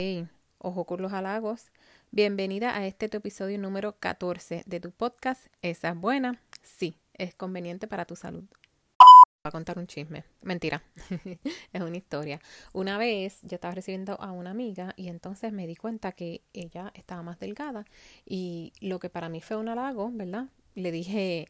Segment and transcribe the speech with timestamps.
[0.00, 0.26] Hey,
[0.58, 1.70] ojo con los halagos.
[2.10, 5.46] Bienvenida a este tu episodio número 14 de tu podcast.
[5.62, 6.40] ¿Esa es buena?
[6.64, 8.42] Sí, es conveniente para tu salud.
[8.42, 10.24] Voy a contar un chisme.
[10.42, 10.82] Mentira,
[11.72, 12.40] es una historia.
[12.72, 16.90] Una vez yo estaba recibiendo a una amiga y entonces me di cuenta que ella
[16.96, 17.84] estaba más delgada
[18.26, 20.48] y lo que para mí fue un halago, ¿verdad?
[20.74, 21.46] Le dije,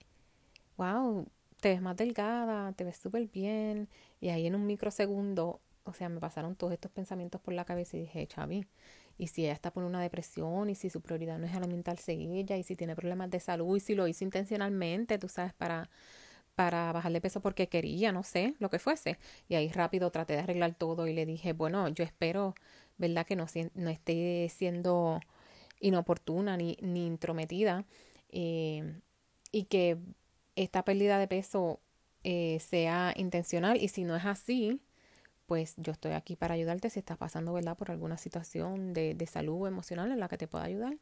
[0.77, 1.27] wow,
[1.61, 3.89] te ves más delgada, te ves súper bien.
[4.21, 7.97] Y ahí en un microsegundo, o sea, me pasaron todos estos pensamientos por la cabeza
[7.97, 8.67] y dije, Chavi,
[9.19, 12.57] y si ella está por una depresión, y si su prioridad no es alimentarse ella,
[12.57, 15.91] y si tiene problemas de salud, y si lo hizo intencionalmente, tú sabes, para,
[16.55, 19.19] para bajarle peso porque quería, no sé, lo que fuese.
[19.49, 22.55] Y ahí rápido traté de arreglar todo y le dije, bueno, yo espero,
[22.99, 23.27] ¿verdad?
[23.27, 25.21] Que no, no esté siendo
[25.81, 27.85] inoportuna ni, ni intrometida
[28.31, 29.01] eh,
[29.53, 29.99] y que
[30.57, 31.81] esta pérdida de peso
[32.23, 34.81] eh, sea intencional y si no es así,
[35.47, 39.27] pues yo estoy aquí para ayudarte si estás pasando, ¿verdad?, por alguna situación de, de
[39.27, 40.97] salud emocional en la que te pueda ayudar.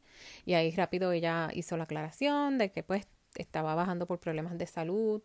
[0.45, 4.67] Y ahí rápido ella hizo la aclaración de que pues estaba bajando por problemas de
[4.67, 5.21] salud,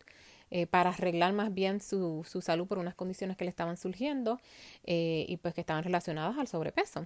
[0.50, 4.40] eh, para arreglar más bien su, su, salud por unas condiciones que le estaban surgiendo
[4.84, 7.04] eh, y pues que estaban relacionadas al sobrepeso.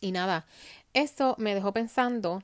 [0.00, 0.46] Y nada,
[0.94, 2.42] eso me dejó pensando,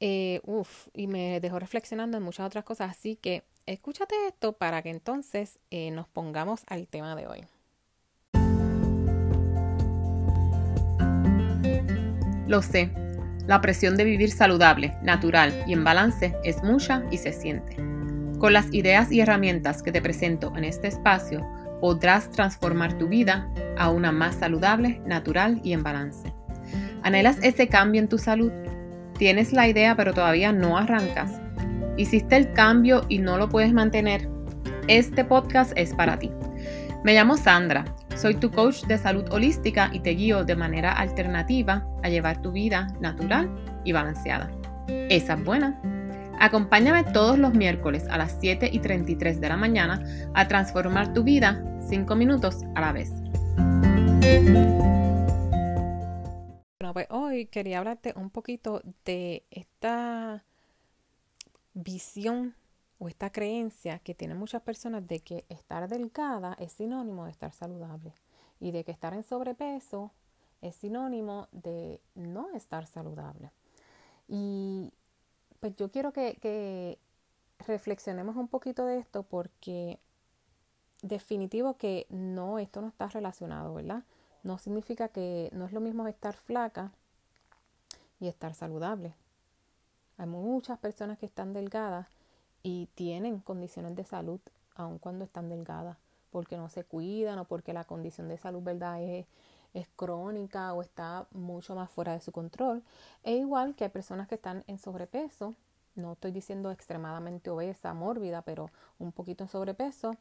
[0.00, 4.82] eh, uff, y me dejó reflexionando en muchas otras cosas, así que escúchate esto para
[4.82, 7.46] que entonces eh, nos pongamos al tema de hoy.
[12.50, 12.90] Lo sé,
[13.46, 17.76] la presión de vivir saludable, natural y en balance es mucha y se siente.
[18.40, 21.46] Con las ideas y herramientas que te presento en este espacio,
[21.80, 23.48] podrás transformar tu vida
[23.78, 26.34] a una más saludable, natural y en balance.
[27.04, 28.50] ¿Anhelas ese cambio en tu salud?
[29.16, 31.40] ¿Tienes la idea pero todavía no arrancas?
[31.96, 34.28] ¿Hiciste el cambio y no lo puedes mantener?
[34.88, 36.32] Este podcast es para ti.
[37.02, 41.88] Me llamo Sandra, soy tu coach de salud holística y te guío de manera alternativa
[42.02, 43.48] a llevar tu vida natural
[43.84, 44.50] y balanceada.
[44.86, 45.80] Esa es buena.
[46.38, 50.04] Acompáñame todos los miércoles a las 7 y 33 de la mañana
[50.34, 53.10] a transformar tu vida 5 minutos a la vez.
[56.78, 60.44] Bueno, pues hoy quería hablarte un poquito de esta
[61.72, 62.54] visión
[63.00, 67.50] o esta creencia que tienen muchas personas de que estar delgada es sinónimo de estar
[67.50, 68.12] saludable
[68.60, 70.12] y de que estar en sobrepeso
[70.60, 73.50] es sinónimo de no estar saludable.
[74.28, 74.92] Y
[75.60, 76.98] pues yo quiero que,
[77.66, 79.98] reflexionemos un poquito de esto porque
[81.02, 84.02] definitivo que no, esto no está relacionado, ¿verdad?
[84.42, 86.92] No significa que no es lo mismo estar flaca
[88.18, 89.14] y estar saludable.
[90.18, 92.19] Hay muchas personas que están delgadas
[92.62, 94.40] y tienen condiciones de salud
[94.74, 95.96] aun cuando están delgadas,
[96.30, 99.26] porque no se cuidan o porque la condición de salud, ¿verdad?, es,
[99.74, 102.82] es crónica o está mucho más fuera de su control.
[103.22, 105.54] E igual que hay personas que están en sobrepeso,
[105.94, 110.16] no estoy diciendo extremadamente obesa, mórbida, pero un poquito en sobrepeso,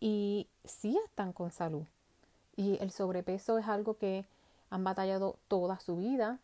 [0.00, 1.84] y sí están con salud.
[2.56, 4.24] Y el sobrepeso es algo que
[4.70, 6.38] han batallado toda su vida,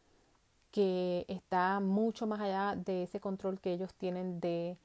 [0.71, 4.77] que está mucho más allá de ese control que ellos tienen de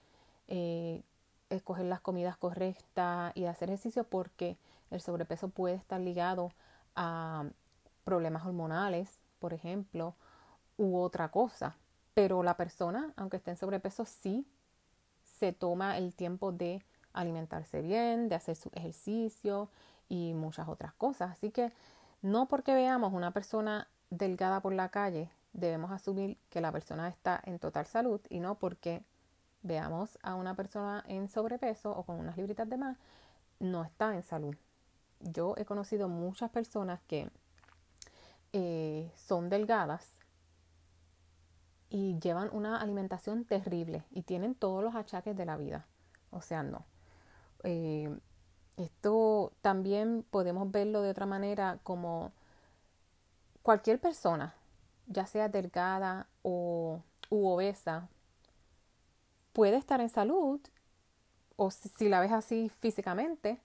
[0.50, 1.04] eh,
[1.50, 4.58] escoger las comidas correctas y hacer ejercicio porque
[4.92, 6.52] el sobrepeso puede estar ligado
[6.96, 7.46] a
[8.04, 10.16] problemas hormonales, por ejemplo,
[10.78, 11.78] u otra cosa.
[12.14, 14.46] Pero la persona, aunque esté en sobrepeso, sí
[15.40, 16.84] se toma el tiempo de
[17.14, 19.70] alimentarse bien, de hacer su ejercicio
[20.10, 21.32] y muchas otras cosas.
[21.32, 21.72] Así que
[22.22, 27.40] no porque veamos una persona delgada por la calle, debemos asumir que la persona está
[27.46, 29.04] en total salud y no porque
[29.62, 32.98] veamos a una persona en sobrepeso o con unas libritas de más,
[33.60, 34.56] no está en salud.
[35.20, 37.30] Yo he conocido muchas personas que
[38.54, 40.16] eh, son delgadas
[41.90, 45.88] y llevan una alimentación terrible y tienen todos los achaques de la vida.
[46.32, 46.86] O sea, no.
[47.64, 48.16] Eh,
[48.78, 52.32] esto también podemos verlo de otra manera como
[53.62, 54.56] cualquier persona,
[55.08, 58.08] ya sea delgada o u obesa,
[59.60, 60.62] puede estar en salud,
[61.58, 63.60] o si la ves así físicamente,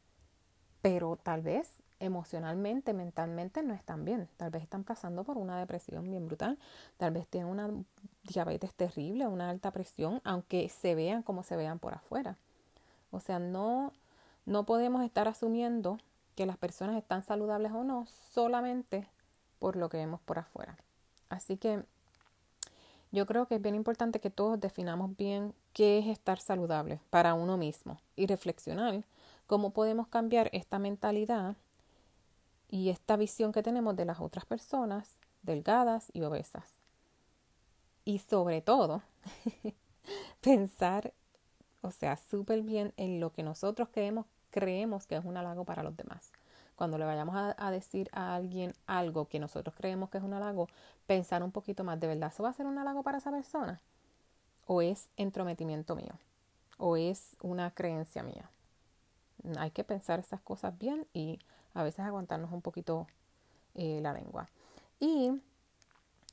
[0.82, 1.70] pero tal vez
[2.00, 4.28] emocionalmente, mentalmente no están bien.
[4.36, 6.58] Tal vez están pasando por una depresión bien brutal.
[6.96, 7.70] Tal vez tienen una
[8.24, 12.38] diabetes terrible, una alta presión, aunque se vean como se vean por afuera.
[13.12, 13.92] O sea, no,
[14.46, 15.98] no podemos estar asumiendo
[16.34, 19.06] que las personas están saludables o no solamente
[19.60, 20.76] por lo que vemos por afuera.
[21.28, 21.84] Así que
[23.14, 27.34] yo creo que es bien importante que todos definamos bien qué es estar saludable para
[27.34, 29.04] uno mismo y reflexionar
[29.46, 31.54] cómo podemos cambiar esta mentalidad
[32.68, 36.74] y esta visión que tenemos de las otras personas delgadas y obesas.
[38.04, 39.02] Y sobre todo,
[40.40, 41.12] pensar,
[41.82, 45.84] o sea, súper bien en lo que nosotros creemos, creemos que es un halago para
[45.84, 46.32] los demás.
[46.76, 50.68] Cuando le vayamos a, decir a alguien algo que nosotros creemos que es un halago,
[51.06, 53.80] pensar un poquito más, ¿de verdad eso va a ser un halago para esa persona?
[54.66, 56.14] ¿O es entrometimiento mío?
[56.78, 58.50] ¿O es una creencia mía?
[59.58, 61.38] Hay que pensar esas cosas bien y
[61.74, 63.06] a veces aguantarnos un poquito
[63.74, 64.48] eh, la lengua.
[64.98, 65.30] Y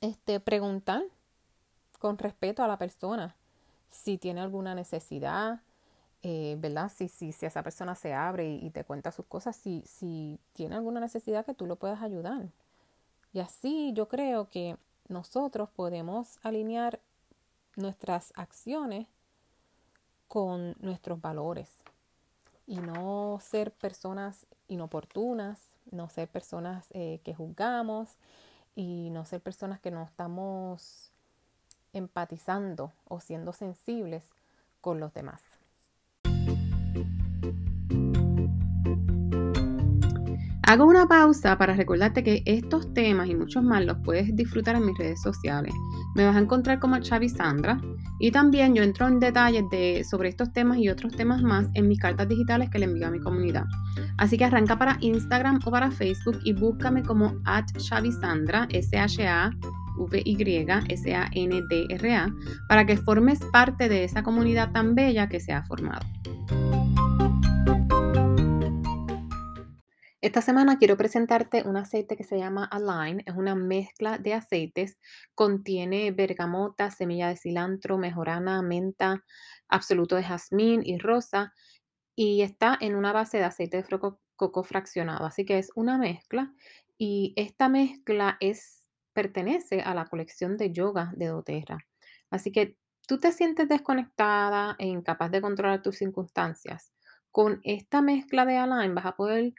[0.00, 1.02] este, preguntar
[1.98, 3.36] con respeto a la persona
[3.90, 5.60] si tiene alguna necesidad,
[6.22, 6.90] eh, ¿verdad?
[6.94, 10.76] Si, si, si, esa persona se abre y, te cuenta sus cosas, si, si tiene
[10.76, 12.48] alguna necesidad que tú lo puedas ayudar.
[13.32, 14.76] Y así yo creo que
[15.08, 17.00] nosotros podemos alinear
[17.76, 19.06] nuestras acciones
[20.28, 21.68] con nuestros valores
[22.66, 28.16] y no ser personas inoportunas, no ser personas eh, que juzgamos
[28.74, 31.10] y no ser personas que no estamos
[31.92, 34.24] empatizando o siendo sensibles
[34.80, 35.42] con los demás.
[40.72, 44.86] Hago una pausa para recordarte que estos temas y muchos más los puedes disfrutar en
[44.86, 45.74] mis redes sociales.
[46.14, 47.78] Me vas a encontrar como Chavi Sandra
[48.18, 51.88] y también yo entro en detalles de, sobre estos temas y otros temas más en
[51.88, 53.66] mis cartas digitales que le envío a mi comunidad.
[54.16, 59.50] Así que arranca para Instagram o para Facebook y búscame como at Sandra, S-H-A
[59.98, 60.74] V-Y-S-A-N-D-R-A,
[62.66, 66.00] para que formes parte de esa comunidad tan bella que se ha formado.
[70.22, 73.24] Esta semana quiero presentarte un aceite que se llama Align.
[73.26, 74.96] Es una mezcla de aceites.
[75.34, 79.24] Contiene bergamota, semilla de cilantro, mejorana, menta,
[79.66, 81.52] absoluto de jazmín y rosa.
[82.14, 84.00] Y está en una base de aceite de
[84.36, 85.26] coco fraccionado.
[85.26, 86.54] Así que es una mezcla.
[86.96, 91.78] Y esta mezcla es, pertenece a la colección de yoga de doTERRA.
[92.30, 92.76] Así que
[93.08, 96.92] tú te sientes desconectada e incapaz de controlar tus circunstancias.
[97.32, 99.52] Con esta mezcla de Align vas a poder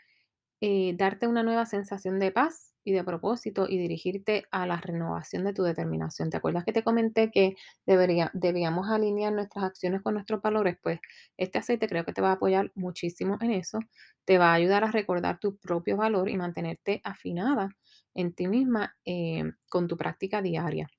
[0.66, 5.44] eh, darte una nueva sensación de paz y de propósito y dirigirte a la renovación
[5.44, 6.30] de tu determinación.
[6.30, 10.78] ¿Te acuerdas que te comenté que debería, debíamos alinear nuestras acciones con nuestros valores?
[10.82, 11.02] Pues
[11.36, 13.80] este aceite creo que te va a apoyar muchísimo en eso.
[14.24, 17.68] Te va a ayudar a recordar tu propio valor y mantenerte afinada
[18.14, 20.90] en ti misma eh, con tu práctica diaria.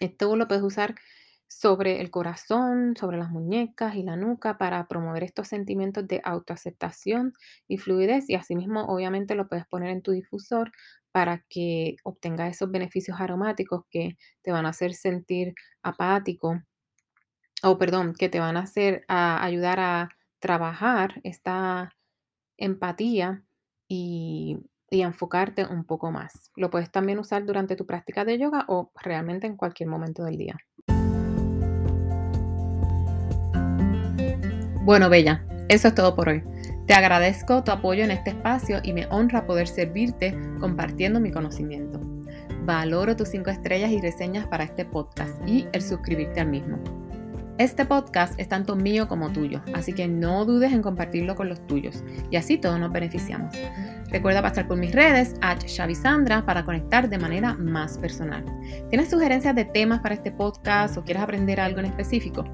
[0.00, 0.94] Esto lo puedes usar
[1.48, 7.32] sobre el corazón, sobre las muñecas y la nuca para promover estos sentimientos de autoaceptación
[7.68, 10.72] y fluidez y asimismo obviamente lo puedes poner en tu difusor
[11.12, 16.60] para que obtenga esos beneficios aromáticos que te van a hacer sentir apático
[17.62, 20.08] o perdón, que te van a hacer a ayudar a
[20.40, 21.90] trabajar esta
[22.58, 23.44] empatía
[23.88, 24.58] y,
[24.90, 26.50] y enfocarte un poco más.
[26.56, 30.38] Lo puedes también usar durante tu práctica de yoga o realmente en cualquier momento del
[30.38, 30.56] día.
[34.86, 36.44] Bueno, Bella, eso es todo por hoy.
[36.86, 42.00] Te agradezco tu apoyo en este espacio y me honra poder servirte compartiendo mi conocimiento.
[42.64, 46.78] Valoro tus 5 estrellas y reseñas para este podcast y el suscribirte al mismo.
[47.58, 51.66] Este podcast es tanto mío como tuyo, así que no dudes en compartirlo con los
[51.66, 53.54] tuyos y así todos nos beneficiamos.
[54.10, 58.44] Recuerda pasar por mis redes, at Sandra, para conectar de manera más personal.
[58.90, 62.44] ¿Tienes sugerencias de temas para este podcast o quieres aprender algo en específico?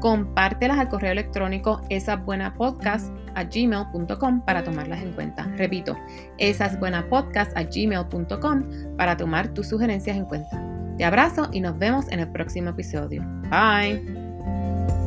[0.00, 5.42] Compártelas al correo electrónico esasbuenapodcast@gmail.com para tomarlas en cuenta.
[5.56, 5.96] Repito,
[6.38, 8.62] esasbuenapodcast@gmail.com
[8.96, 10.68] para tomar tus sugerencias en cuenta.
[10.96, 13.22] Te abrazo y nos vemos en el próximo episodio.
[13.50, 14.21] Bye.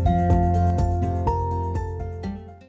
[0.06, 0.35] thank you